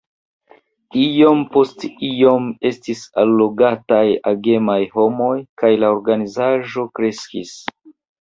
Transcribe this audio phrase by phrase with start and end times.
[1.01, 3.99] Iom post iom estis allogataj
[4.31, 7.53] agemaj homoj, kaj la organizaĵo kreskis.